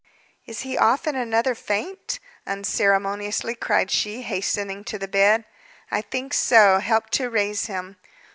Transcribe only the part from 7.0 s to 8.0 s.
to raise him."